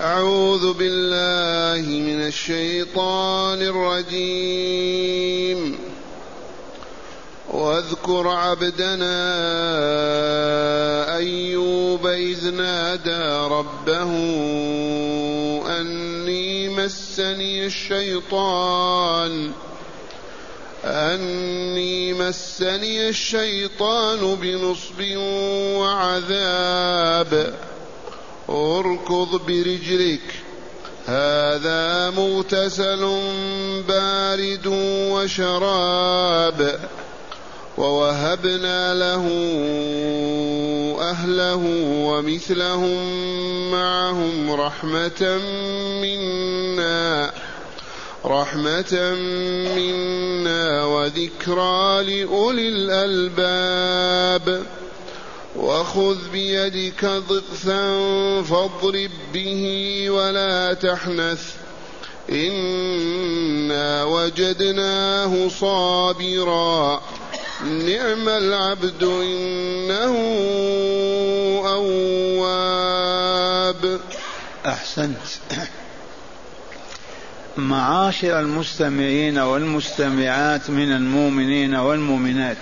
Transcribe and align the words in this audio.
أعوذ 0.00 0.72
بالله 0.72 1.84
من 1.88 2.26
الشيطان 2.26 3.62
الرجيم. 3.62 5.10
واذكر 7.50 8.28
عبدنا 8.28 9.16
أيوب 11.16 12.06
إذ 12.06 12.50
نادى 12.50 13.54
ربه 13.54 14.12
أني 15.80 16.68
مسني 16.68 17.66
الشيطان 17.66 19.52
أني 20.84 22.14
مسني 22.14 23.08
الشيطان 23.08 24.34
بنصب 24.34 25.16
وعذاب. 25.76 27.54
اركض 28.50 29.46
برجلك 29.46 30.20
هذا 31.06 32.10
مغتسل 32.10 33.18
بارد 33.88 34.66
وشراب. 35.12 36.80
ووهبنا 37.78 38.94
له 38.94 39.26
أهله 41.00 41.62
ومثلهم 42.04 43.00
معهم 43.70 44.52
رحمة 44.52 45.38
منا. 46.02 47.30
رحمة 48.24 49.14
منا 49.76 50.84
وذكرى 50.84 52.04
لأولي 52.04 52.68
الألباب. 52.68 54.62
وخذ 55.60 56.16
بيدك 56.32 57.04
ضغثا 57.04 57.82
فاضرب 58.42 59.10
به 59.34 60.04
ولا 60.10 60.74
تحنث. 60.74 61.42
إنا 62.30 64.04
وجدناه 64.04 65.48
صابرا. 65.48 67.02
نعم 67.64 68.28
العبد 68.28 69.02
إنه 69.02 70.16
أواب. 71.66 74.00
أحسنت. 74.66 75.16
معاشر 77.56 78.40
المستمعين 78.40 79.38
والمستمعات 79.38 80.70
من 80.70 80.92
المؤمنين 80.92 81.74
والمؤمنات. 81.74 82.56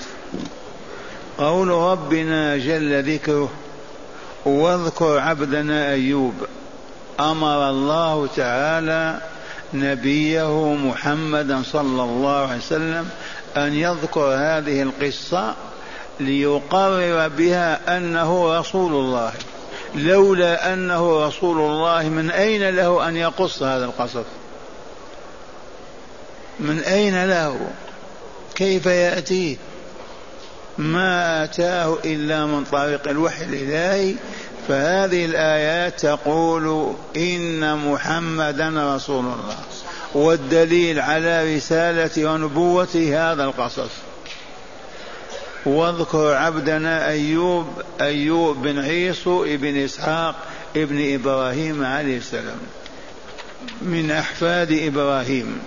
قول 1.39 1.69
ربنا 1.69 2.57
جل 2.57 3.15
ذكره 3.15 3.51
واذكر 4.45 5.19
عبدنا 5.19 5.91
أيوب 5.91 6.35
أمر 7.21 7.71
الله 7.71 8.29
تعالى 8.37 9.21
نبيه 9.75 10.75
محمدا 10.75 11.63
صلى 11.63 12.03
الله 12.03 12.47
عليه 12.47 12.57
وسلم 12.57 13.09
أن 13.57 13.75
يذكر 13.75 14.21
هذه 14.21 14.83
القصة 14.83 15.55
ليقرر 16.21 17.29
بها 17.29 17.97
أنه 17.97 18.59
رسول 18.59 18.93
الله 18.93 19.33
لولا 19.95 20.73
أنه 20.73 21.27
رسول 21.27 21.61
الله 21.61 22.09
من 22.09 22.31
أين 22.31 22.71
له 22.71 23.09
أن 23.09 23.17
يقص 23.17 23.63
هذا 23.63 23.85
القصص؟ 23.85 24.25
من 26.61 26.79
أين 26.79 27.25
له؟ 27.25 27.71
كيف 28.55 28.87
يأتيه؟ 28.87 29.57
ما 30.79 31.45
أتاه 31.45 31.99
إلا 32.05 32.47
من 32.47 32.65
طريق 32.65 33.09
الوحي 33.09 33.45
الإلهي 33.45 34.15
فهذه 34.69 35.25
الآيات 35.25 36.01
تقول 36.01 36.95
إن 37.17 37.77
محمدا 37.77 38.95
رسول 38.97 39.25
الله 39.25 39.57
والدليل 40.15 41.01
على 41.01 41.57
رسالة 41.57 42.31
ونبوته 42.33 43.33
هذا 43.33 43.45
القصص. 43.45 43.91
واذكر 45.67 46.35
عبدنا 46.35 47.09
أيوب 47.09 47.67
أيوب 48.01 48.63
بن 48.63 48.79
عيسو 48.79 49.45
ابن 49.45 49.77
إسحاق 49.77 50.35
ابن 50.77 51.15
إبراهيم 51.15 51.85
عليه 51.85 52.17
السلام 52.19 52.59
من 53.83 54.11
أحفاد 54.11 54.73
إبراهيم. 54.73 55.59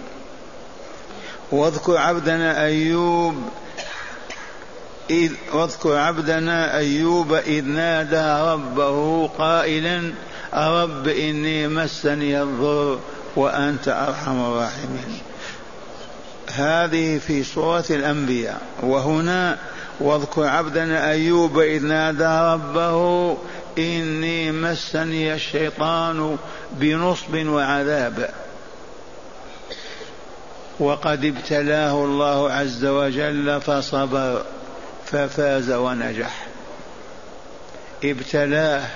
واذكر 1.52 1.98
عبدنا 1.98 2.66
أيوب 2.66 3.36
إذ 5.12 5.32
واذكر 5.54 5.96
عبدنا 5.96 6.78
أيوب 6.78 7.34
إذ 7.34 7.66
نادى 7.66 8.52
ربه 8.52 9.28
قائلا 9.28 10.14
رب 10.54 11.08
إني 11.08 11.68
مسني 11.68 12.42
الضر 12.42 13.00
وأنت 13.36 13.88
أرحم 13.88 14.40
الراحمين. 14.40 15.20
هذه 16.52 17.18
في 17.18 17.44
سورة 17.44 17.86
الأنبياء. 17.90 18.62
وهنا 18.84 19.58
واذكر 20.00 20.44
عبدنا 20.44 21.12
أيوب 21.12 21.60
إذ 21.60 21.86
نادى 21.86 22.54
ربه 22.54 23.38
إني 23.78 24.52
مسني 24.52 25.34
الشيطان 25.34 26.38
بنصب 26.72 27.36
وعذاب. 27.46 28.30
وقد 30.80 31.26
ابتلاه 31.26 32.06
الله 32.06 32.52
عز 32.52 32.86
وجل 32.86 33.62
فصبر. 33.62 34.44
ففاز 35.12 35.72
ونجح. 35.72 36.48
ابتلاه 38.04 38.88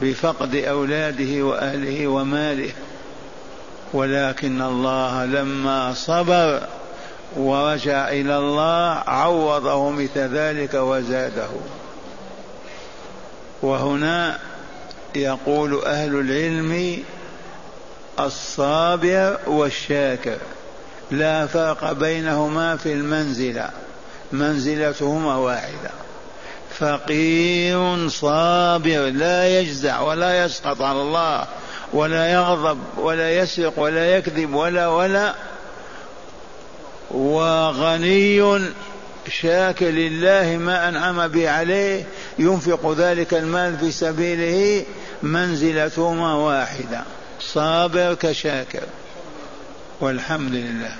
بفقد 0.00 0.54
أولاده 0.54 1.42
وأهله 1.44 2.06
وماله. 2.06 2.72
ولكن 3.92 4.62
الله 4.62 5.24
لما 5.24 5.94
صبر 5.94 6.66
ورجع 7.36 8.08
إلى 8.08 8.38
الله 8.38 9.02
عوضه 9.06 9.90
مثل 9.90 10.20
ذلك 10.20 10.74
وزاده. 10.74 11.48
وهنا 13.62 14.38
يقول 15.14 15.84
أهل 15.84 16.14
العلم 16.14 17.02
الصابر 18.20 19.38
والشاكر. 19.46 20.38
لا 21.10 21.46
فرق 21.46 21.92
بينهما 21.92 22.76
في 22.76 22.92
المنزلة. 22.92 23.70
منزلتهما 24.32 25.36
واحدة. 25.36 25.90
فقير 26.78 28.08
صابر 28.08 29.00
لا 29.00 29.60
يجزع 29.60 30.00
ولا 30.00 30.44
يسقط 30.44 30.82
على 30.82 31.02
الله 31.02 31.46
ولا 31.92 32.32
يغضب 32.32 32.78
ولا 32.96 33.32
يسرق 33.32 33.72
ولا 33.76 34.16
يكذب 34.16 34.54
ولا 34.54 34.88
ولا 34.88 35.34
وغني 37.10 38.60
شاكر 39.28 39.86
لله 39.86 40.56
ما 40.56 40.88
أنعم 40.88 41.28
به 41.28 41.50
عليه 41.50 42.04
ينفق 42.38 42.94
ذلك 42.98 43.34
المال 43.34 43.78
في 43.78 43.90
سبيله 43.90 44.84
منزلتهما 45.22 46.34
واحدة. 46.34 47.02
صابر 47.40 48.14
كشاكر. 48.14 48.82
والحمد 50.00 50.52
لله. 50.52 50.96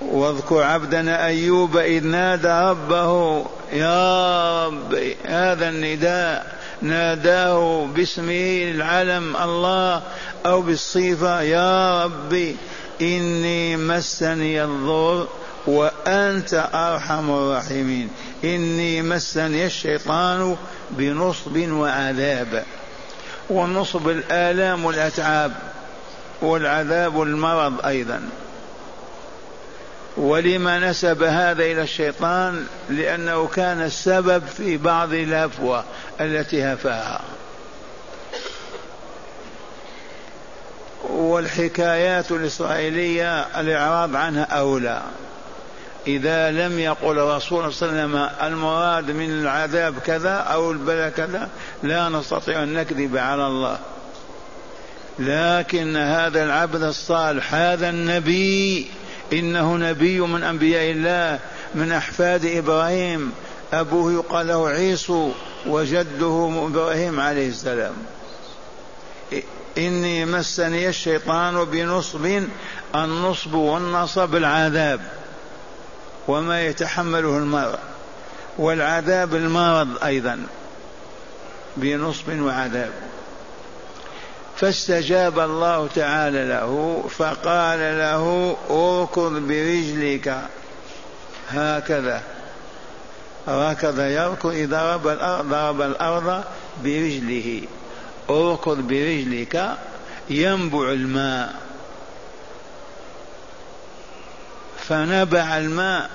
واذكر 0.00 0.62
عبدنا 0.62 1.26
أيوب 1.26 1.76
إذ 1.76 2.06
نادى 2.06 2.70
ربه 2.70 3.44
يا 3.72 4.66
رب 4.66 4.94
هذا 5.26 5.68
النداء 5.68 6.54
ناداه 6.82 7.86
باسمه 7.86 8.70
العلم 8.74 9.36
الله 9.36 10.02
أو 10.46 10.62
بالصفة 10.62 11.42
يا 11.42 12.04
ربي 12.04 12.56
إني 13.02 13.76
مسني 13.76 14.64
الضر 14.64 15.26
وأنت 15.66 16.68
أرحم 16.74 17.30
الراحمين 17.30 18.10
إني 18.44 19.02
مسني 19.02 19.66
الشيطان 19.66 20.56
بنصب 20.90 21.68
وعذاب. 21.70 22.64
ونصب 23.50 24.08
الآلام 24.08 24.84
والأتعاب 24.84 25.52
والعذاب 26.42 27.22
المرض 27.22 27.86
أيضا. 27.86 28.22
ولما 30.16 30.90
نسب 30.90 31.22
هذا 31.22 31.62
إلى 31.62 31.82
الشيطان 31.82 32.66
لأنه 32.90 33.46
كان 33.46 33.82
السبب 33.82 34.42
في 34.46 34.76
بعض 34.76 35.12
الهفوة 35.12 35.84
التي 36.20 36.64
هفاها. 36.64 37.20
والحكايات 41.02 42.32
الإسرائيلية 42.32 43.40
الإعراض 43.40 44.16
عنها 44.16 44.44
أولى. 44.44 45.02
إذا 46.06 46.50
لم 46.50 46.78
يقل 46.78 47.18
الرسول 47.18 47.72
صلى 47.72 47.88
الله 47.88 48.00
عليه 48.00 48.14
وسلم 48.14 48.46
المراد 48.46 49.10
من 49.10 49.30
العذاب 49.30 49.98
كذا 49.98 50.34
أو 50.34 50.70
البلاء 50.72 51.10
كذا 51.10 51.48
لا 51.82 52.08
نستطيع 52.08 52.62
أن 52.62 52.74
نكذب 52.74 53.16
على 53.16 53.46
الله. 53.46 53.78
لكن 55.18 55.96
هذا 55.96 56.44
العبد 56.44 56.82
الصالح 56.82 57.54
هذا 57.54 57.88
النبي 57.90 58.90
إنه 59.32 59.76
نبي 59.76 60.20
من 60.20 60.42
أنبياء 60.42 60.90
الله 60.90 61.38
من 61.74 61.92
أحفاد 61.92 62.46
إبراهيم. 62.46 63.32
أبوه 63.72 64.12
يقال 64.12 64.46
له 64.46 64.68
عيسو 64.68 65.30
وجده 65.66 66.66
إبراهيم 66.66 67.20
عليه 67.20 67.48
السلام. 67.48 67.94
إني 69.78 70.24
مسني 70.24 70.88
الشيطان 70.88 71.64
بنصب 71.64 72.42
النصب 72.94 73.54
والنصب 73.54 74.36
العذاب. 74.36 75.00
وما 76.28 76.66
يتحمله 76.66 77.38
المرء. 77.38 77.78
والعذاب 78.58 79.34
المرض 79.34 80.04
أيضا 80.04 80.46
بنصب 81.76 82.40
وعذاب. 82.40 82.92
فاستجاب 84.56 85.38
الله 85.38 85.88
تعالى 85.94 86.44
له 86.44 87.04
فقال 87.18 87.78
له 87.78 88.56
اركض 88.70 89.32
برجلك. 89.32 90.38
هكذا. 91.50 92.22
ركض 93.48 94.00
يركض 94.00 94.50
إذا 94.50 94.96
ضرب 94.96 95.08
الأرض 95.08 95.48
ضرب 95.48 95.82
الأرض 95.82 96.44
برجله. 96.84 97.62
اركض 98.30 98.78
برجلك 98.78 99.76
ينبع 100.30 100.90
الماء. 100.90 101.54
فنبع 104.88 105.58
الماء 105.58 106.10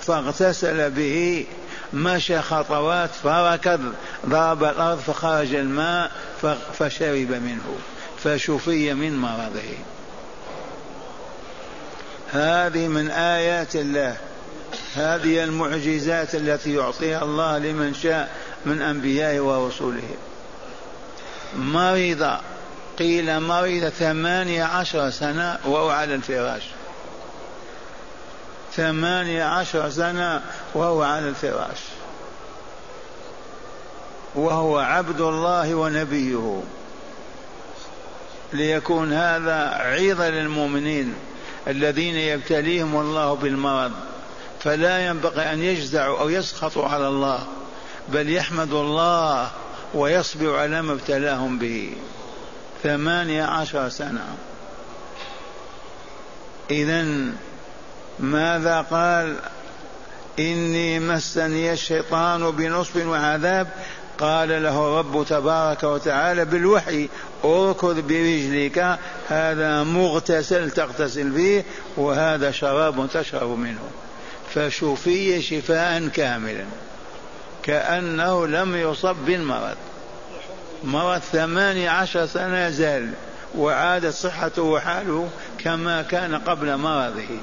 فاغتسل 0.00 0.90
به 0.90 1.46
مشى 1.92 2.42
خطوات 2.42 3.10
فركض 3.22 3.80
ضرب 4.26 4.64
الأرض 4.64 4.98
فخرج 4.98 5.54
الماء 5.54 6.10
فشرب 6.78 7.30
منه 7.30 7.76
فشفي 8.24 8.94
من 8.94 9.18
مرضه. 9.18 9.74
هذه 12.32 12.88
من 12.88 13.10
آيات 13.10 13.76
الله. 13.76 14.16
هذه 14.96 15.44
المعجزات 15.44 16.34
التي 16.34 16.74
يعطيها 16.74 17.22
الله 17.22 17.58
لمن 17.58 17.94
شاء 17.94 18.30
من 18.66 18.82
أنبيائه 18.82 19.40
ورسوله. 19.40 20.08
مرض 21.56 22.36
قيل 22.98 23.40
مرض 23.40 23.88
ثمانية 23.98 24.64
عشر 24.64 25.10
سنة 25.10 25.58
وهو 25.64 25.90
على 25.90 26.14
الفراش. 26.14 26.62
ثمانية 28.76 29.44
عشر 29.44 29.90
سنة 29.90 30.42
وهو 30.74 31.02
على 31.02 31.28
الفراش. 31.28 31.78
وهو 34.34 34.78
عبد 34.78 35.20
الله 35.20 35.74
ونبيه. 35.74 36.62
ليكون 38.52 39.12
هذا 39.12 39.58
عظة 39.74 40.28
للمؤمنين 40.28 41.14
الذين 41.68 42.16
يبتليهم 42.16 43.00
الله 43.00 43.34
بالمرض. 43.34 43.92
فلا 44.60 45.06
ينبغي 45.06 45.52
أن 45.52 45.62
يجزعوا 45.62 46.20
أو 46.20 46.28
يسخطوا 46.28 46.86
على 46.86 47.08
الله 47.08 47.46
بل 48.08 48.30
يحمدوا 48.30 48.82
الله 48.82 49.50
ويصبر 49.94 50.58
على 50.58 50.82
ما 50.82 50.92
ابتلاهم 50.92 51.58
به. 51.58 51.92
ثمانية 52.82 53.44
عشر 53.44 53.88
سنة. 53.88 54.36
إذا 56.70 57.32
ماذا 58.20 58.80
قال؟ 58.90 59.36
إني 60.38 61.00
مسني 61.00 61.72
الشيطان 61.72 62.50
بنصب 62.50 63.06
وعذاب. 63.06 63.68
قال 64.18 64.62
له 64.62 64.98
رب 64.98 65.26
تبارك 65.28 65.82
وتعالى 65.82 66.44
بالوحي 66.44 67.08
اركض 67.44 68.00
برجلك 68.00 68.98
هذا 69.28 69.82
مغتسل 69.82 70.70
تغتسل 70.70 71.32
فيه 71.32 71.64
وهذا 71.96 72.50
شراب 72.50 73.08
تشرب 73.12 73.58
منه. 73.58 73.80
فشفي 74.54 75.42
شفاء 75.42 76.08
كاملا 76.08 76.64
كأنه 77.62 78.46
لم 78.46 78.76
يصب 78.76 79.16
بالمرض. 79.26 79.76
مرض 80.84 81.18
ثماني 81.18 81.88
عشر 81.88 82.26
سنة 82.26 82.70
زال 82.70 83.10
وعادت 83.54 84.14
صحته 84.14 84.62
وحاله 84.62 85.28
كما 85.58 86.02
كان 86.02 86.34
قبل 86.34 86.76
مرضه. 86.76 87.38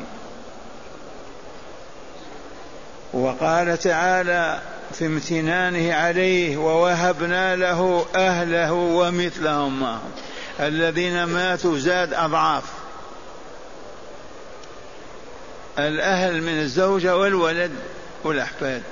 وقال 3.13 3.79
تعالى 3.79 4.61
في 4.93 5.05
امتنانه 5.05 5.93
عليه 5.93 6.57
ووهبنا 6.57 7.55
له 7.55 8.05
أهله 8.15 8.73
ومثلهم 8.73 9.79
معهم 9.79 10.11
الذين 10.59 11.23
ماتوا 11.23 11.77
زاد 11.77 12.13
أضعاف. 12.13 12.63
الأهل 15.79 16.41
من 16.41 16.59
الزوجة 16.59 17.17
والولد 17.17 17.71
والأحفاد 18.23 18.83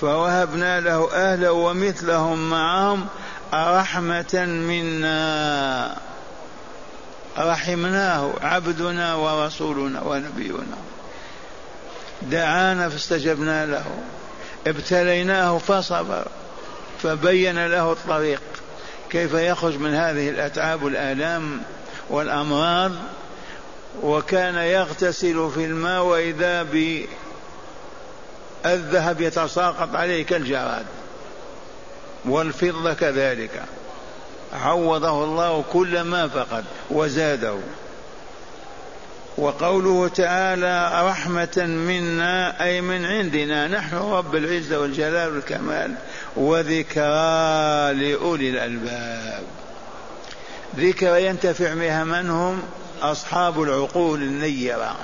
فوهبنا 0.00 0.80
له 0.80 1.12
أهله 1.12 1.52
ومثلهم 1.52 2.50
معهم 2.50 3.06
رحمة 3.54 4.44
منا. 4.44 5.96
رحمناه 7.38 8.32
عبدنا 8.42 9.14
ورسولنا 9.14 10.02
ونبينا. 10.02 10.76
دعانا 12.22 12.88
فاستجبنا 12.88 13.66
له. 13.66 13.84
ابتليناه 14.66 15.58
فصبر 15.58 16.24
فبين 17.02 17.66
له 17.66 17.92
الطريق. 17.92 18.42
كيف 19.10 19.34
يخرج 19.34 19.78
من 19.78 19.94
هذه 19.94 20.28
الأتعاب 20.28 20.82
والالام 20.82 21.60
والأمراض؟ 22.10 22.92
وكان 24.02 24.54
يغتسل 24.54 25.50
في 25.54 25.64
الماء 25.64 26.02
وإذا 26.02 26.62
بالذهب 28.64 29.20
يتساقط 29.20 29.94
عليه 29.94 30.26
كالجراد. 30.26 30.86
والفضة 32.24 32.94
كذلك. 32.94 33.62
عوضه 34.64 35.24
الله 35.24 35.64
كل 35.72 36.00
ما 36.00 36.28
فقد 36.28 36.64
وزاده. 36.90 37.58
وقوله 39.38 40.08
تعالى 40.08 41.08
رحمة 41.08 41.66
منا 41.66 42.64
أي 42.64 42.80
من 42.80 43.04
عندنا 43.04 43.68
نحن 43.68 43.96
رب 43.96 44.36
العزة 44.36 44.80
والجلال 44.80 45.34
والكمال 45.34 45.94
وذكرى 46.36 47.94
لأولي 47.94 48.50
الألباب. 48.50 49.42
ذكرى 50.76 51.26
ينتفع 51.26 51.74
بها 51.74 52.04
من 52.04 52.30
هم؟ 52.30 52.62
أصحاب 53.02 53.62
العقول 53.62 54.22
النيرة. 54.22 54.96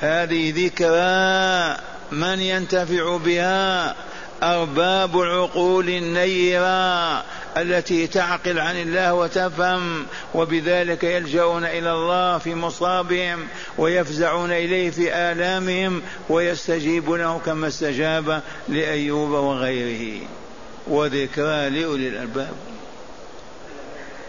هذه 0.00 0.66
ذكرى 0.66 1.76
من 2.12 2.40
ينتفع 2.40 3.16
بها؟ 3.16 3.94
أرباب 4.42 5.20
العقول 5.20 5.88
النيرة. 5.88 7.24
التي 7.56 8.06
تعقل 8.06 8.58
عن 8.58 8.76
الله 8.76 9.14
وتفهم 9.14 10.06
وبذلك 10.34 11.04
يلجؤون 11.04 11.64
إلى 11.64 11.92
الله 11.92 12.38
في 12.38 12.54
مصابهم 12.54 13.46
ويفزعون 13.78 14.52
إليه 14.52 14.90
في 14.90 15.14
آلامهم 15.14 16.02
ويستجيب 16.28 17.10
له 17.10 17.40
كما 17.46 17.68
استجاب 17.68 18.42
لأيوب 18.68 19.30
وغيره. 19.30 20.20
وذكرى 20.86 21.70
لأولي 21.70 22.08
الألباب. 22.08 22.54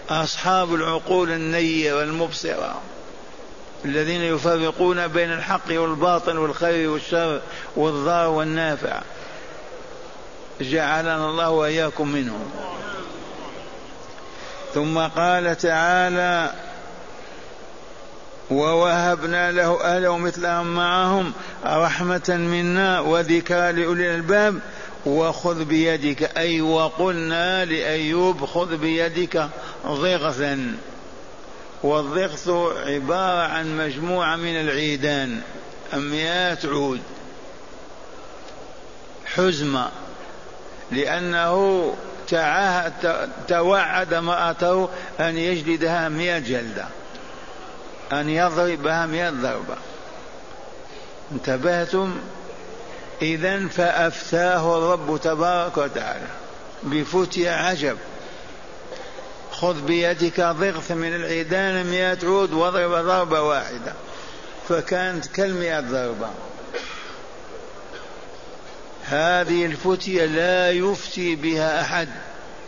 أصحاب 0.10 0.76
العقول 0.76 1.32
النيرة 1.32 2.04
المبصرة 2.04 2.82
الذين 3.86 4.22
يفرقون 4.22 5.08
بين 5.08 5.32
الحق 5.32 5.70
والباطل 5.70 6.38
والخير 6.38 6.90
والشر 6.90 7.42
والضار 7.76 8.30
والنافع. 8.30 9.02
جعلنا 10.62 11.30
الله 11.30 11.50
وإياكم 11.50 12.08
منهم. 12.08 12.75
ثم 14.76 15.00
قال 15.00 15.58
تعالى 15.58 16.54
ووهبنا 18.52 19.52
له 19.52 19.82
أهله 19.82 20.18
مثلهم 20.18 20.76
معهم 20.76 21.34
رحمة 21.66 22.24
منا 22.30 23.00
وذكرى 23.00 23.72
لأولي 23.72 24.10
الألباب. 24.10 24.60
وخذ 25.06 25.66
بيدك. 25.66 26.38
أي 26.38 26.62
وقلنا 26.62 27.66
لأيوب 27.66 28.46
خذ 28.46 28.78
بيدك 28.78 29.50
ضغثا. 29.86 30.76
والضغث 31.84 32.50
عبارة 32.86 33.48
عن 33.48 33.78
مجموعة 33.78 34.36
من 34.36 34.62
العيدان 34.62 35.42
مئات 35.94 36.66
عود 36.66 37.02
حزمة 39.26 39.90
تعاهد 40.92 41.94
توعد 43.48 44.14
امرأته 44.14 44.90
أن 45.20 45.38
يجلدها 45.38 46.10
مئة 46.10 46.40
جلدة. 46.40 46.86
أن 48.12 48.30
يضربها 48.30 49.06
مئة 49.06 49.30
ضربة. 49.30 49.76
انتبهتم؟ 51.32 52.16
إذا 53.22 53.68
فأفتاه 53.68 54.78
الرب 54.78 55.20
تبارك 55.24 55.78
وتعالى. 55.78 56.28
بفتية 56.84 57.52
عجب. 57.52 57.98
خذ 59.52 59.82
بيدك 59.82 60.42
ضغث 60.42 60.92
من 60.92 61.16
العيدان 61.16 61.86
مئة 61.86 62.18
عود 62.24 62.54
واضرب 62.54 62.92
ضربة 62.92 63.42
واحدة. 63.42 63.94
فكانت 64.70 65.26
كالمئة 65.26 65.80
ضربة. 65.80 66.30
هذه 69.10 69.66
الفتية 69.66 70.26
لا 70.26 70.72
يفتي 70.72 71.36
بها 71.36 71.82
أحد 71.82 72.10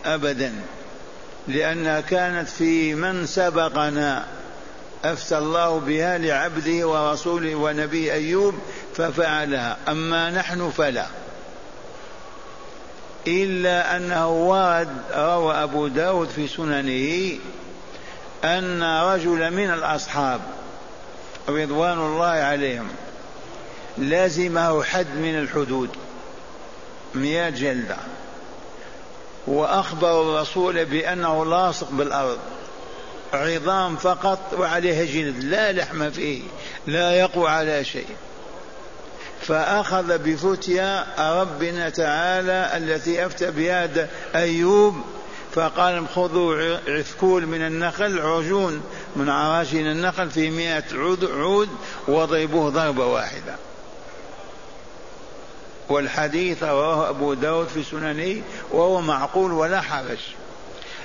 أبدا 0.05 0.53
لأنها 1.47 2.01
كانت 2.01 2.49
في 2.49 2.95
من 2.95 3.25
سبقنا. 3.25 4.25
أفتى 5.03 5.37
الله 5.37 5.79
بها 5.79 6.17
لعبده 6.17 6.87
ورسوله 6.87 7.55
ونبي 7.55 8.13
أيوب 8.13 8.55
ففعلها 8.95 9.77
أما 9.87 10.31
نحن 10.31 10.69
فلا. 10.69 11.05
إلا 13.27 13.97
أنه 13.97 14.29
ورد 14.29 14.89
روى 15.15 15.53
أبو 15.53 15.87
داود 15.87 16.29
في 16.29 16.47
سننه 16.47 17.37
أن 18.43 18.83
رجل 18.83 19.51
من 19.51 19.73
الأصحاب 19.73 20.41
رضوان 21.49 21.97
الله 21.97 22.25
عليهم 22.25 22.87
لازمه 23.97 24.83
حد 24.83 25.15
من 25.15 25.39
الحدود. 25.39 25.89
مئة 27.17 27.49
جلدة. 27.49 27.97
وأخبر 29.47 30.21
الرسول 30.21 30.85
بأنه 30.85 31.45
لاصق 31.45 31.87
بالأرض. 31.91 32.37
عظام 33.33 33.95
فقط 33.95 34.39
وعليها 34.59 35.05
جلد 35.05 35.43
لا 35.43 35.71
لحم 35.71 36.09
فيه 36.09 36.41
لا 36.87 37.11
يقوى 37.11 37.49
على 37.49 37.83
شيء. 37.83 38.15
فأخذ 39.41 40.17
بفتيا 40.17 41.05
ربنا 41.41 41.89
تعالى 41.89 42.71
التي 42.77 43.25
أفتى 43.25 43.51
بها 43.51 44.07
أيوب 44.35 44.95
فقال 45.55 46.07
خذوا 46.15 46.77
عثكول 46.87 47.45
من 47.45 47.61
النخل 47.61 48.19
عجون 48.19 48.81
من 49.15 49.29
عراجين 49.29 49.87
النخل 49.87 50.29
في 50.29 50.49
مئة 50.49 50.83
عود, 50.93 51.25
عود 51.25 51.69
واضربوه 52.07 52.69
ضربة 52.69 53.05
واحدة. 53.05 53.55
والحديث 55.89 56.63
رواه 56.63 57.09
أبو 57.09 57.33
داود 57.33 57.67
في 57.67 57.83
سننه 57.83 58.41
وهو 58.71 59.01
معقول 59.01 59.51
ولا 59.51 59.81
حرج 59.81 60.19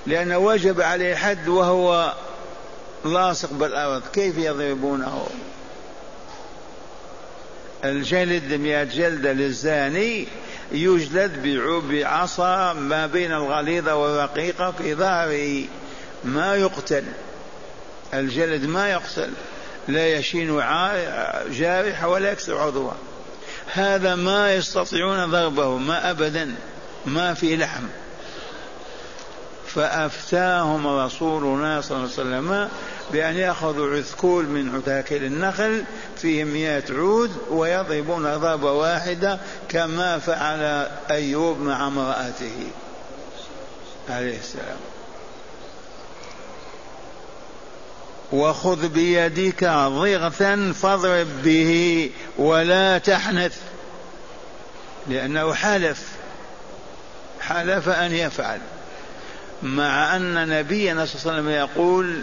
لأنه 0.06 0.38
وجب 0.38 0.80
عليه 0.80 1.14
حد 1.14 1.48
وهو 1.48 2.12
لاصق 3.04 3.52
بالأرض 3.52 4.02
كيف 4.12 4.38
يضربونه؟ 4.38 5.26
الجلد 7.84 8.54
مئة 8.54 8.84
جلدة 8.84 9.32
للزاني 9.32 10.26
يجلد 10.72 11.58
بعصا 11.90 12.72
ما 12.72 13.06
بين 13.06 13.32
الغليظة 13.32 13.94
والرقيقة 13.94 14.70
في 14.70 14.94
ظهره 14.94 15.64
ما 16.24 16.56
يقتل. 16.56 17.04
الجلد 18.14 18.66
ما 18.66 18.90
يقتل 18.90 19.30
لا 19.88 20.06
يشين 20.08 20.56
جارحة 21.50 22.08
ولا 22.08 22.32
يكسر 22.32 22.58
عضوة. 22.58 22.94
هذا 23.72 24.14
ما 24.14 24.54
يستطيعون 24.54 25.30
ضربه 25.30 25.78
ما 25.78 26.10
أبدا 26.10 26.54
ما 27.06 27.34
في 27.34 27.56
لحم. 27.56 27.84
فأفتاهم 29.74 30.86
رسولنا 30.86 31.80
صلى 31.80 31.96
الله 31.96 32.10
عليه 32.18 32.20
وسلم 32.28 32.68
بأن 33.12 33.36
يأخذوا 33.36 33.96
عثكول 33.96 34.44
من 34.46 34.76
عتاكل 34.76 35.24
النخل 35.24 35.84
فيه 36.16 36.44
مئة 36.44 36.84
عود 36.90 37.30
ويضربون 37.50 38.36
ضربة 38.36 38.72
واحدة 38.72 39.38
كما 39.68 40.18
فعل 40.18 40.88
أيوب 41.10 41.60
مع 41.60 41.86
امرأته 41.86 42.70
عليه 44.08 44.38
السلام. 44.38 44.91
وخذ 48.32 48.88
بيدك 48.88 49.64
ضغثا 49.64 50.72
فاضرب 50.82 51.26
به 51.44 52.10
ولا 52.38 52.98
تحنث 52.98 53.58
لأنه 55.08 55.54
حلف 55.54 56.08
حلف 57.40 57.88
أن 57.88 58.12
يفعل. 58.12 58.60
مع 59.62 60.16
أن 60.16 60.48
نبينا 60.48 61.06
صلى 61.06 61.20
الله 61.20 61.32
عليه 61.32 61.42
وسلم 61.42 61.48
يقول 61.48 62.22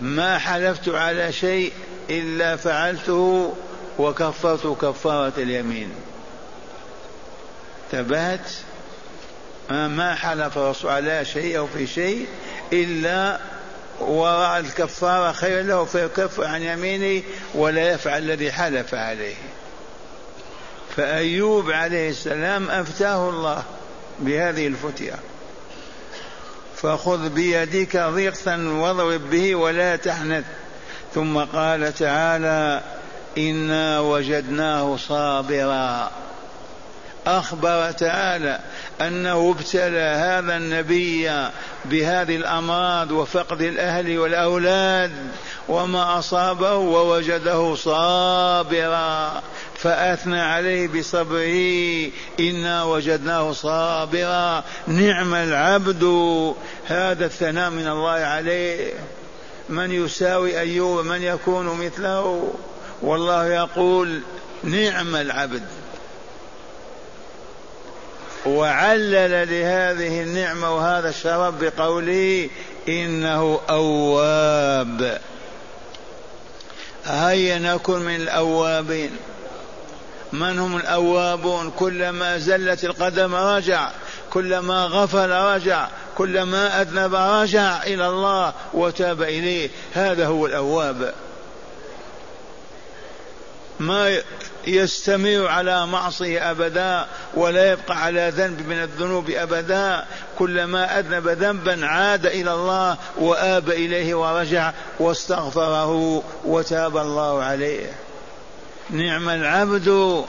ما 0.00 0.38
حلفت 0.38 0.88
على 0.88 1.32
شيء 1.32 1.72
إلا 2.10 2.56
فعلته 2.56 3.54
وكفرت 3.98 4.66
كفارة 4.82 5.32
اليمين. 5.38 5.92
تبهت 7.92 8.50
ما 9.70 10.14
حلف 10.14 10.58
الرسول 10.58 10.90
على 10.90 11.24
شيء 11.24 11.58
أو 11.58 11.66
في 11.66 11.86
شيء 11.86 12.26
إلا 12.72 13.40
ورأى 14.00 14.60
الكفارة 14.60 15.32
خير 15.32 15.62
له 15.62 15.84
فيكفر 15.84 16.44
عن 16.44 16.62
يمينه 16.62 17.22
ولا 17.54 17.90
يفعل 17.90 18.22
الذي 18.22 18.52
حلف 18.52 18.94
عليه. 18.94 19.34
فأيوب 20.96 21.70
عليه 21.70 22.10
السلام 22.10 22.70
أفتاه 22.70 23.28
الله 23.28 23.62
بهذه 24.18 24.66
الفتية. 24.66 25.14
فخذ 26.76 27.28
بيدك 27.28 27.96
ضغثا 27.96 28.56
واضرب 28.56 29.30
به 29.30 29.54
ولا 29.54 29.96
تحنث. 29.96 30.44
ثم 31.14 31.38
قال 31.38 31.94
تعالى 31.94 32.82
إنا 33.38 34.00
وجدناه 34.00 34.96
صابرا. 34.96 36.10
أخبر 37.26 37.90
تعالى 37.90 38.60
أنه 39.00 39.50
ابتلى 39.50 40.00
هذا 40.00 40.56
النبي 40.56 41.30
بهذه 41.84 42.36
الأمراض 42.36 43.10
وفقد 43.10 43.62
الأهل 43.62 44.18
والأولاد 44.18 45.12
وما 45.68 46.18
أصابه 46.18 46.74
ووجده 46.74 47.74
صابرا 47.74 49.42
فأثنى 49.78 50.40
عليه 50.40 50.88
بصبره 50.88 52.10
إنا 52.40 52.84
وجدناه 52.84 53.52
صابرا. 53.52 54.64
نعم 54.86 55.34
العبد 55.34 56.04
هذا 56.86 57.24
الثناء 57.24 57.70
من 57.70 57.88
الله 57.88 58.10
عليه. 58.10 58.92
من 59.68 59.90
يساوي 59.90 60.60
أيوب 60.60 61.04
من 61.04 61.22
يكون 61.22 61.66
مثله؟ 61.66 62.54
والله 63.02 63.46
يقول 63.46 64.20
نعم 64.64 65.16
العبد. 65.16 65.62
وعلل 68.46 69.48
لهذه 69.50 70.22
النعمة 70.22 70.76
وهذا 70.76 71.08
الشرف 71.08 71.54
بقوله 71.60 72.48
إنه 72.88 73.60
أواب. 73.70 75.20
هيا 77.04 77.58
نكن 77.58 77.98
من 77.98 78.16
الأوابين. 78.16 79.10
من 80.32 80.58
هم 80.58 80.76
الأوابون؟ 80.76 81.70
كلما 81.70 82.38
زلت 82.38 82.84
القدم 82.84 83.34
رجع 83.34 83.90
كلما 84.30 84.84
غفل 84.84 85.30
رجع 85.30 85.88
كلما 86.16 86.82
أذنب 86.82 87.14
رجع 87.14 87.82
إلى 87.82 88.08
الله 88.08 88.52
وتاب 88.74 89.22
إليه. 89.22 89.70
هذا 89.94 90.26
هو 90.26 90.46
الأواب. 90.46 91.14
ما 93.80 94.18
يستمر 94.66 95.46
على 95.46 95.86
معصية 95.86 96.50
أبدا 96.50 97.06
ولا 97.34 97.72
يبقى 97.72 98.02
على 98.02 98.32
ذنب 98.36 98.68
من 98.68 98.82
الذنوب 98.82 99.30
أبدا. 99.30 100.04
كلما 100.38 100.98
أذنب 100.98 101.28
ذنبا 101.28 101.86
عاد 101.86 102.26
إلى 102.26 102.52
الله 102.52 102.96
وآب 103.18 103.70
إليه 103.70 104.14
ورجع 104.14 104.72
واستغفره 104.98 106.22
وتاب 106.44 106.96
الله 106.96 107.42
عليه. 107.42 107.92
نعم 108.90 109.28
العبد 109.28 110.24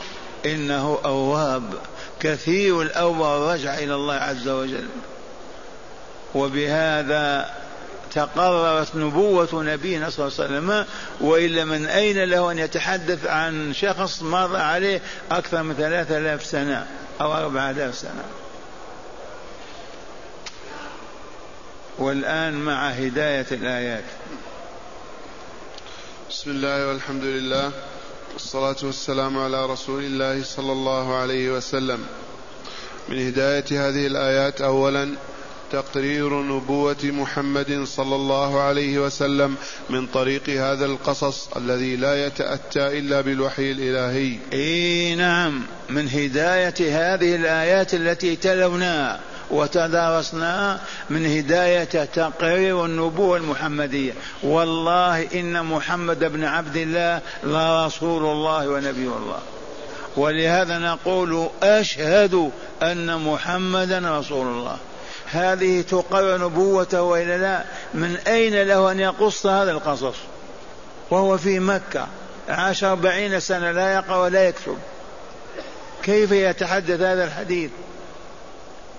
إنه 0.46 1.00
أواب. 1.06 1.64
كثير 2.20 2.82
الأوبة 2.82 3.38
والرجع 3.38 3.74
إلى 3.74 3.96
الله 3.96 4.14
عز 4.14 4.48
وجل. 4.48 4.88
وبهذا 6.36 7.61
تقررت 8.14 8.96
نبوة 8.96 9.50
نبينا 9.54 10.10
صلى 10.10 10.28
الله 10.28 10.38
عليه 10.40 10.50
وسلم 10.50 10.86
وإلا 11.22 11.66
من 11.66 11.86
أين 11.86 12.24
له 12.24 12.52
أن 12.52 12.60
يتحدث 12.60 13.26
عن 13.26 13.74
شخص 13.74 14.22
مر 14.22 14.56
عليه 14.56 15.02
أكثر 15.32 15.64
من 15.64 15.74
ثلاثة 15.74 16.18
آلاف 16.18 16.46
سنة 16.46 16.88
أو 17.22 17.34
أربعة 17.34 17.72
آلاف 17.72 17.96
سنة؟ 17.96 18.24
والآن 21.98 22.54
مع 22.54 22.90
هداية 22.90 23.46
الآيات. 23.52 24.04
بسم 26.30 26.52
الله 26.52 26.88
والحمد 26.88 27.24
لله 27.24 27.72
والصلاة 28.34 28.76
والسلام 28.84 29.40
على 29.40 29.66
رسول 29.66 30.04
الله 30.04 30.44
صلى 30.44 30.72
الله 30.72 31.16
عليه 31.16 31.52
وسلم. 31.52 32.06
من 33.10 33.28
هداية 33.28 33.90
هذه 33.90 34.08
الآيات 34.08 34.62
أولا 34.62 35.16
تقرير 35.72 36.42
نبوة 36.42 37.04
محمد 37.04 37.84
صلى 37.84 38.16
الله 38.16 38.62
عليه 38.62 39.00
وسلم 39.00 39.56
من 39.90 40.08
طريق 40.08 40.50
هذا 40.50 40.86
القصص 40.86 41.48
الذي 41.58 41.96
لا 41.96 42.26
يتأتى 42.26 43.00
إلا 43.00 43.22
بالوحي 43.22 43.72
الإلهي. 43.72 44.40
إي 44.54 45.16
نعم. 45.16 45.64
من 45.90 46.10
هداية 46.10 46.76
هذه 46.80 47.36
الآيات 47.36 47.94
التي 47.94 48.36
تلوناها 48.36 49.20
وتدارسنا 49.52 50.80
من 51.10 51.26
هداية 51.26 52.06
تقرير 52.06 52.86
النبوة 52.86 53.38
المحمدية. 53.38 54.14
والله 54.44 55.28
إن 55.40 55.66
محمد 55.66 56.20
بن 56.20 56.44
عبد 56.44 56.78
الله 56.78 57.22
لرسول 57.44 58.24
الله 58.24 58.70
ونبي 58.70 59.08
الله. 59.08 59.40
ولهذا 60.18 60.80
نقول 60.80 61.50
أشهد 61.64 62.52
أن 62.82 63.22
محمدا 63.22 64.20
رسول 64.20 64.48
الله. 64.48 64.78
هذه 65.32 65.82
تقر 65.82 66.38
نبوته 66.38 67.02
وإلا 67.02 67.38
لا؟ 67.38 67.64
من 67.94 68.18
أين 68.28 68.64
له 68.64 68.92
أن 68.92 69.00
يقص 69.00 69.46
هذا 69.46 69.72
القصص؟ 69.72 70.16
وهو 71.12 71.38
في 71.38 71.60
مكة. 71.60 72.08
عاش 72.50 72.84
أربعين 72.84 73.40
سنة 73.40 73.72
لا 73.72 73.94
يقرأ 73.94 74.18
ولا 74.18 74.48
يكتب. 74.48 74.78
كيف 76.04 76.32
يتحدث 76.32 77.02
هذا 77.02 77.24
الحديث؟ 77.24 77.72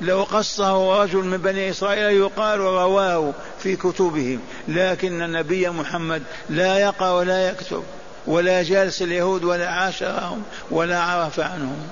لو 0.01 0.23
قصه 0.23 1.03
رجل 1.03 1.19
من 1.19 1.39
بني 1.39 1.71
إسرائيل 1.71 2.17
يقال 2.17 2.61
ورواه 2.61 3.33
في 3.59 3.77
كتبهم 3.77 4.41
لكن 4.69 5.23
النبي 5.23 5.71
محمد 5.71 6.23
لا 6.51 6.79
يقرأ 6.79 7.11
ولا 7.11 7.49
يكتب 7.49 7.83
ولا 8.27 8.63
جالس 8.63 9.03
اليهود 9.03 9.45
ولا 9.45 9.69
عاشرهم 9.69 10.43
ولا 10.71 11.01
عرف 11.01 11.41
عنهم. 11.41 11.89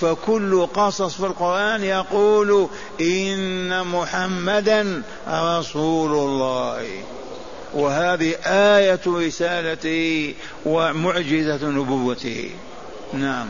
فكل 0.00 0.66
قصص 0.66 1.16
في 1.16 1.26
القرآن 1.26 1.84
يقول 1.84 2.68
إن 3.00 3.86
محمدا 3.86 5.02
رسول 5.28 6.12
الله. 6.12 6.86
وهذه 7.74 8.34
آية 8.46 9.00
رسالته 9.06 10.34
ومعجزة 10.66 11.66
نبوته 11.66 12.50
نعم. 13.12 13.46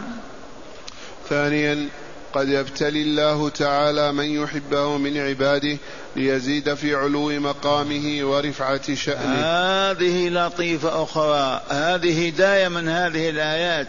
ثانيا 1.29 1.89
قد 2.33 2.49
يبتلي 2.49 3.03
الله 3.03 3.49
تعالى 3.49 4.13
من 4.13 4.25
يحبه 4.25 4.97
من 4.97 5.19
عباده 5.19 5.79
ليزيد 6.17 6.75
في 6.75 6.95
علو 6.95 7.29
مقامه 7.29 8.19
ورفعة 8.23 8.95
شأنه. 8.95 9.35
هذه 9.35 10.29
لطيفة 10.29 11.03
أخرى. 11.03 11.63
هذه 11.71 12.27
هداية 12.27 12.69
من 12.69 12.89
هذه 12.89 13.31
الآيات. 13.31 13.89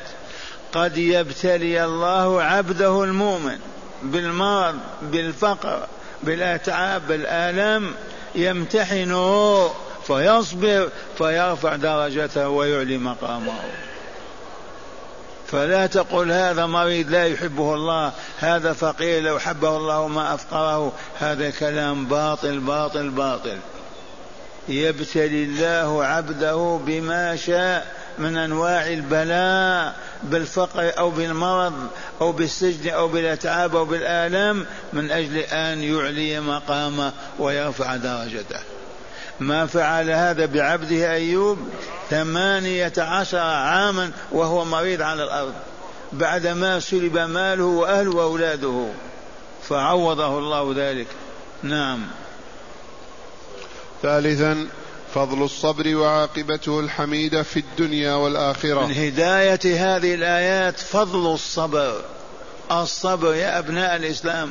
قد 0.73 0.97
يبتلي 0.97 1.85
الله 1.85 2.43
عبده 2.43 3.03
المؤمن 3.03 3.59
بالمرض 4.03 4.79
بالفقر 5.01 5.88
بالأتعاب 6.23 7.07
بالآلام 7.07 7.93
يمتحنه 8.35 9.71
فيصبر 10.07 10.89
فيرفع 11.17 11.75
درجته 11.75 12.49
ويعلي 12.49 12.97
مقامه. 12.97 13.53
فلا 15.47 15.88
تقل 15.88 16.31
هذا 16.31 16.65
مريض 16.65 17.09
لا 17.09 17.27
يحبه 17.27 17.73
الله 17.73 18.11
هذا 18.39 18.73
فقير 18.73 19.23
لو 19.23 19.39
حبه 19.39 19.77
الله 19.77 20.07
ما 20.07 20.33
أفقره 20.33 20.91
هذا 21.19 21.49
كلام 21.49 22.05
باطل 22.05 22.59
باطل 22.59 23.09
باطل. 23.09 23.57
يبتلي 24.69 25.43
الله 25.43 26.05
عبده 26.05 26.79
بما 26.85 27.35
شاء 27.35 27.99
من 28.17 28.38
أنواع 28.38 28.88
البلاء 28.88 29.95
بالفقر 30.23 30.91
أو 30.97 31.09
بالمرض 31.09 31.88
أو 32.21 32.31
بالسجن 32.31 32.89
أو 32.89 33.07
بالأتعاب 33.07 33.75
أو 33.75 33.85
بالآلام 33.85 34.65
من 34.93 35.11
أجل 35.11 35.38
أن 35.38 35.83
يعلي 35.83 36.39
مقامه 36.39 37.11
ويرفع 37.39 37.95
درجته. 37.95 38.59
ما 39.39 39.65
فعل 39.65 40.09
هذا 40.09 40.45
بعبده 40.45 41.11
أيوب 41.11 41.57
ثمانية 42.09 42.93
عشر 42.97 43.38
عاما 43.38 44.11
وهو 44.31 44.65
مريض 44.65 45.01
على 45.01 45.23
الأرض. 45.23 45.53
بعدما 46.13 46.79
سلب 46.79 47.17
ماله 47.17 47.65
وأهله 47.65 48.15
وأولاده. 48.15 48.88
فعوضه 49.69 50.38
الله 50.38 50.73
ذلك. 50.77 51.07
نعم. 51.63 51.99
ثالثا 54.01 54.68
فضل 55.13 55.44
الصبر 55.44 55.96
وعاقبته 55.96 56.79
الحميدة 56.79 57.44
في 57.44 57.60
الدنيا 57.60 58.13
والآخرة. 58.13 58.86
من 58.86 58.94
هداية 58.94 59.60
هذه 59.63 60.13
الآيات 60.13 60.79
فضل 60.79 61.34
الصبر. 61.34 62.01
الصبر 62.72 63.34
يا 63.34 63.60
أبناء 63.60 63.96
الإسلام 63.96 64.50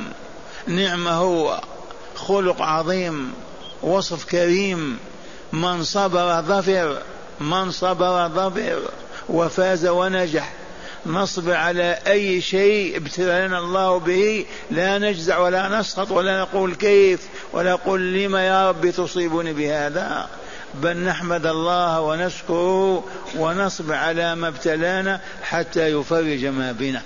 نعمة 0.67 1.11
هو 1.11 1.61
خلق 2.15 2.61
عظيم 2.61 3.33
وصف 3.81 4.25
كريم. 4.25 4.99
من 5.53 5.83
صبر 5.83 6.41
ظفر 6.41 7.01
من 7.39 7.71
صبر 7.71 8.27
ظفر 8.27 8.81
وفاز 9.29 9.87
ونجح. 9.87 10.53
نصبر 11.05 11.53
على 11.53 11.99
أي 12.07 12.41
شيء 12.41 12.97
ابتلانا 12.97 13.59
الله 13.59 13.99
به 13.99 14.45
لا 14.71 14.97
نجزع 14.97 15.37
ولا 15.37 15.79
نسخط 15.79 16.11
ولا 16.11 16.41
نقول 16.41 16.75
كيف 16.75 17.27
ولا 17.53 17.71
نقول 17.71 18.13
لما 18.13 18.47
يا 18.47 18.69
رب 18.69 18.89
تصيبني 18.89 19.53
بهذا. 19.53 20.27
بل 20.73 20.97
نحمد 20.97 21.45
الله 21.45 22.01
ونشكره 22.01 23.03
ونصبر 23.37 23.93
على 23.93 24.35
ما 24.35 24.47
ابتلانا 24.47 25.21
حتى 25.43 25.87
يفرج 25.87 26.45
ما 26.45 26.71
بنا. 26.71 27.01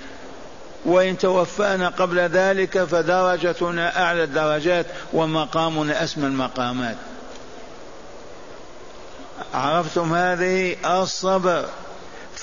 وإن 0.85 1.17
توفانا 1.17 1.89
قبل 1.89 2.19
ذلك 2.19 2.83
فدرجتنا 2.83 4.03
أعلى 4.03 4.23
الدرجات 4.23 4.85
ومقامنا 5.13 6.03
أسمى 6.03 6.27
المقامات. 6.27 6.95
عرفتم 9.53 10.13
هذه؟ 10.13 10.75
الصبر. 10.85 11.65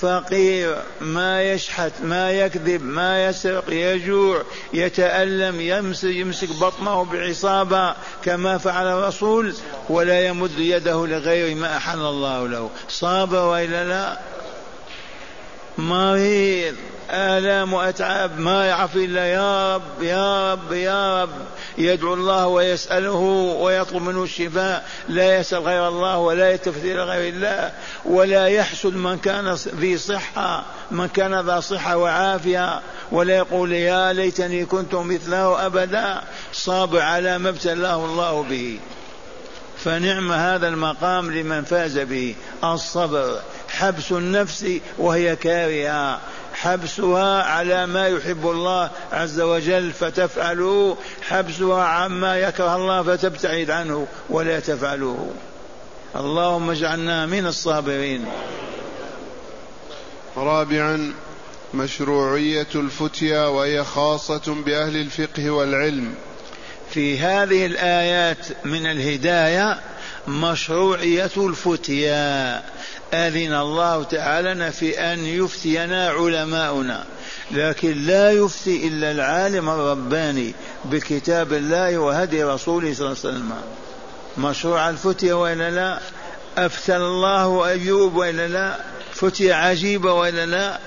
فقير 0.01 0.77
ما 1.01 1.43
يشحت 1.43 1.91
ما 2.03 2.31
يكذب 2.31 2.83
ما 2.83 3.25
يسرق 3.25 3.63
يجوع 3.69 4.41
يتألم 4.73 5.61
يمسك, 5.61 6.03
يمسك 6.03 6.49
بطنه 6.49 7.03
بعصابة 7.03 7.95
كما 8.23 8.57
فعل 8.57 8.87
الرسول 8.87 9.55
ولا 9.89 10.27
يمد 10.27 10.59
يده 10.59 11.07
لغير 11.07 11.55
ما 11.55 11.77
أحل 11.77 11.99
الله 11.99 12.47
له. 12.47 12.69
صابر 12.89 13.45
وإلا 13.45 13.85
لا؟ 13.85 14.30
مريض 15.77 16.75
آلام 17.11 17.73
وأتعاب 17.73 18.39
ما 18.39 18.65
يعرف 18.65 18.95
إلا 18.95 19.25
يا 19.27 19.75
رب 19.75 20.03
يا 20.03 20.53
رب 20.53 20.71
يا 20.73 21.23
رب. 21.23 21.29
يدعو 21.77 22.13
الله 22.13 22.47
ويسأله 22.47 23.19
ويطلب 23.59 24.01
منه 24.01 24.23
الشفاء. 24.23 24.85
لا 25.09 25.39
يسأل 25.39 25.59
غير 25.59 25.87
الله 25.87 26.17
ولا 26.17 26.51
يلتفت 26.51 26.85
إلى 26.85 27.03
غير 27.03 27.33
الله. 27.33 27.71
ولا 28.05 28.47
يحسد 28.47 28.95
من 28.95 29.17
كان 29.17 29.55
ذي 29.75 29.97
صحة 29.97 30.63
من 30.91 31.07
كان 31.07 31.39
ذا 31.45 31.59
صحة 31.59 31.97
وعافية. 31.97 32.81
ولا 33.11 33.37
يقول 33.37 33.71
يا 33.71 34.13
ليتني 34.13 34.65
كنت 34.65 34.95
مثله 34.95 35.65
أبدا. 35.65 36.21
صابر 36.53 37.01
على 37.01 37.37
ما 37.37 37.49
ابتلاه 37.49 38.05
الله 38.05 38.45
به. 38.49 38.79
فنعم 39.83 40.31
هذا 40.31 40.67
المقام 40.67 41.31
لمن 41.31 41.63
فاز 41.63 41.99
به 41.99 42.35
الصبر. 42.63 43.39
حبس 43.71 44.11
النفس 44.11 44.65
وهي 44.97 45.35
كارهة. 45.35 46.19
حبسها 46.53 47.43
على 47.43 47.85
ما 47.85 48.07
يحب 48.07 48.49
الله 48.49 48.89
عز 49.11 49.39
وجل 49.41 49.91
فتفعله 49.91 50.97
حبسها 51.21 51.83
عما 51.83 52.37
يكره 52.37 52.75
الله 52.75 53.03
فتبتعد 53.03 53.69
عنه 53.69 54.07
ولا 54.29 54.59
تفعله 54.59 55.29
اللهم 56.15 56.69
اجعلنا 56.69 57.25
من 57.25 57.45
الصابرين. 57.45 58.25
رابعا 60.37 61.13
مشروعية 61.73 62.67
الفتيا 62.75 63.45
وهي 63.45 63.83
خاصة 63.83 64.55
بأهل 64.65 64.95
الفقه 64.95 65.49
والعلم. 65.51 66.15
في 66.89 67.19
هذه 67.19 67.65
الآيات 67.65 68.47
من 68.65 68.85
الهداية 68.85 69.79
مشروعية 70.27 71.31
الفتيا 71.37 72.63
أذن 73.13 73.53
الله 73.53 74.03
تعالى 74.03 74.71
في 74.71 74.99
أن 74.99 75.25
يفتينا 75.25 76.09
علماؤنا. 76.09 77.05
لكن 77.51 78.05
لا 78.05 78.31
يفتي 78.31 78.87
إلا 78.87 79.11
العالم 79.11 79.69
الرباني 79.69 80.53
بكتاب 80.85 81.53
الله 81.53 81.97
وهدي 81.97 82.43
رسوله 82.43 82.93
صلى 82.93 83.07
الله 83.07 83.17
عليه 83.23 83.35
وسلم. 83.35 83.51
مشروع 84.37 84.89
الفتية 84.89 85.33
وإلا 85.33 85.71
لا؟ 85.71 85.99
أفتى 86.57 86.97
الله 86.97 87.67
أيوب 87.67 88.15
وإلا 88.15 88.47
لا؟ 88.47 88.77
فتية 89.13 89.53
عجيبة 89.53 90.13
وإلا 90.13 90.45
لا؟ 90.45 90.79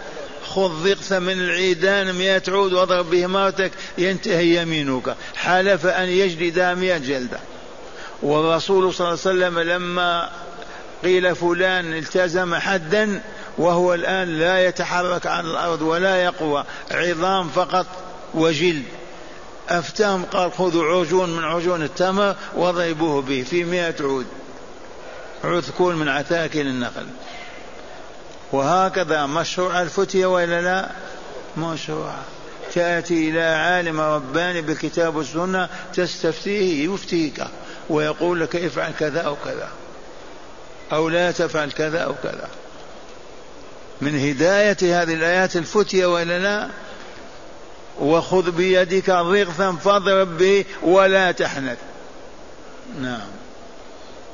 خذ 0.47 0.69
ضغث 0.85 1.13
من 1.13 1.33
العيدان 1.33 2.15
مئة 2.15 2.43
عود 2.49 2.73
واضرب 2.73 3.11
به 3.11 3.27
مرتك 3.27 3.73
ينتهي 3.99 4.63
يمينك. 4.63 5.17
حلف 5.35 5.87
أن 5.87 6.09
يجلد 6.09 6.59
مئة 6.59 6.99
جلدة. 6.99 7.39
والرسول 8.25 8.95
صلى 8.95 9.07
الله 9.07 9.21
عليه 9.27 9.37
وسلم 9.37 9.61
لما 9.61 10.31
قيل 11.03 11.35
فلان 11.35 11.95
التزم 11.95 12.55
حدا 12.55 13.23
وهو 13.59 13.95
الآن 13.95 14.39
لا 14.39 14.67
يتحرك 14.67 15.27
عن 15.27 15.47
الأرض 15.47 15.83
ولا 15.83 16.17
يقوى 16.25 16.65
عظام 16.91 17.49
فقط 17.49 17.87
وجلد. 18.35 18.85
أفتهم 19.69 20.25
قال 20.25 20.53
خذوا 20.53 21.01
عجون 21.01 21.37
من 21.37 21.45
عجون 21.45 21.83
التمر 21.83 22.37
واضربوه 22.57 23.23
به 23.23 23.43
في 23.51 23.65
مئة 23.65 23.95
عود. 24.01 24.27
عثكون 25.45 25.97
من 25.97 26.09
عتاكل 26.09 26.61
النخل. 26.61 27.07
وهكذا 28.53 29.27
مشروع 29.27 29.83
الفتية 29.83 30.27
وإلا 30.27 30.61
لا؟ 30.61 30.91
مشروع. 31.57 32.15
تأتي 32.75 33.31
إلى 33.31 33.43
عالم 33.43 34.01
رباني 34.01 34.61
بالكتاب 34.63 35.17
والسنة 35.17 35.69
تستفتيه 35.95 36.93
يفتيك. 36.93 37.45
ويقول 37.89 38.41
لك 38.41 38.57
افعل 38.57 38.93
كذا 38.99 39.21
أو 39.21 39.37
كذا 39.45 39.69
أو 40.93 41.09
لا 41.09 41.31
تفعل 41.31 41.71
كذا 41.71 41.99
أو 41.99 42.15
كذا. 42.23 42.49
من 44.01 44.29
هداية 44.29 45.03
هذه 45.03 45.15
الآيات 45.15 45.57
الفتية 45.57 46.07
وإلا 46.07 46.39
لا؟ 46.39 46.69
وخذ 48.01 48.51
بيدك 48.51 49.11
ضغثا 49.11 49.73
فاضرب 49.73 50.39
به 50.39 50.65
ولا 50.83 51.33
تحنث. 51.33 51.79
نعم. 53.01 53.29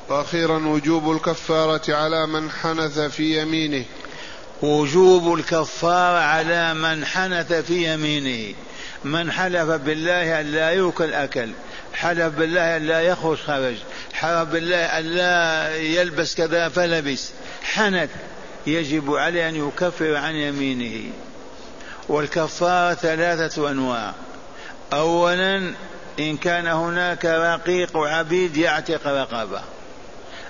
وأخيرا 0.09 0.67
وجوب 0.67 1.11
الكفارة 1.11 1.95
على 1.95 2.27
من 2.27 2.51
حنث 2.51 2.99
في 2.99 3.41
يمينه. 3.41 3.85
وجوب 4.61 5.33
الكفارة 5.33 6.19
على 6.19 6.73
من 6.73 7.05
حنث 7.05 7.53
في 7.53 7.93
يمينه. 7.93 8.55
من 9.03 9.31
حلف 9.31 9.69
بالله 9.69 10.41
أن 10.41 10.51
لا 10.51 10.69
يؤكل 10.69 11.13
أكل. 11.13 11.49
حلف 11.93 12.35
بالله 12.35 12.77
أن 12.77 12.87
لا 12.87 13.01
يخرج 13.01 13.37
خرج 13.37 13.75
حلف 14.13 14.49
بالله 14.49 14.85
أن 14.85 15.03
لا 15.05 15.75
يلبس 15.75 16.35
كذا 16.35 16.69
فلبس. 16.69 17.31
حنث. 17.63 18.09
يجب 18.67 19.15
عليه 19.15 19.49
أن 19.49 19.55
يكفر 19.67 20.15
عن 20.15 20.35
يمينه. 20.35 21.11
والكفارة 22.09 22.93
ثلاثة 22.93 23.71
أنواع. 23.71 24.13
اولا 24.93 25.73
إن 26.19 26.37
كان 26.37 26.67
هناك 26.67 27.25
رقيق 27.25 27.97
عبيد 27.97 28.57
يعتق 28.57 29.07
رقبة. 29.07 29.61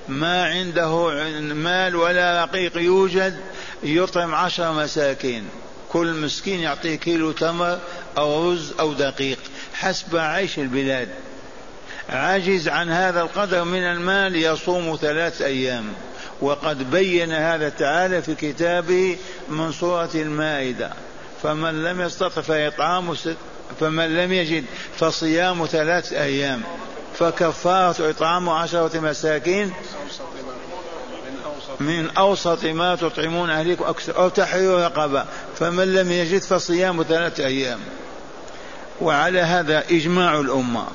ما 0.08 0.46
عنده 0.46 1.10
مال 1.54 1.96
ولا 1.96 2.44
رقيق 2.44 2.78
يوجد 2.78 3.40
يطعم 3.84 4.36
عشر 4.36 4.74
مساكين. 4.74 5.50
كل 5.90 6.14
مسكين 6.14 6.60
يعطيه 6.60 6.96
كيلو 6.96 7.32
تمر 7.32 7.80
أو 8.18 8.52
رز 8.52 8.74
أو 8.80 8.94
دقيق. 8.94 9.40
حسب 9.74 10.18
عيش 10.18 10.60
البلاد. 10.60 11.10
عاجز 12.12 12.68
عن 12.68 12.90
هذا 12.90 13.22
القدر 13.22 13.64
من 13.64 13.84
المال 13.84 14.36
يصوم 14.36 14.98
ثلاث 15.02 15.42
أيام. 15.42 15.86
وقد 16.42 16.92
بين 16.92 17.32
هذا 17.32 17.70
تعالى 17.70 18.22
في 18.22 18.36
كتابه 18.36 19.18
من 19.50 19.72
سورة 19.72 20.10
المائدة. 20.16 20.90
فمن 21.44 21.84
لم 21.84 22.02
يستطع 22.02 22.42
فإطعام 22.42 23.16
فمن 23.80 24.18
لم 24.18 24.34
يجد 24.34 24.66
فصيام 24.98 25.66
ثلاث 25.66 26.14
أيام. 26.14 26.62
فكفارة 27.20 28.10
إطعام 28.10 28.50
عشرة 28.50 29.00
مساكين 29.00 29.74
من 31.80 32.10
أوسط 32.18 32.66
ما 32.66 32.96
تطعمون 32.96 33.50
أهليكم. 33.50 33.86
أو 34.18 34.30
تحرير 34.30 34.80
رقبة. 34.80 35.26
فمن 35.60 35.94
لم 35.94 36.12
يجد 36.12 36.42
فصيام 36.42 37.04
ثلاثة 37.04 37.46
أيام. 37.46 37.80
وعلى 39.02 39.40
هذا 39.40 39.84
إجماع 39.92 40.40
الأمة. 40.40 40.88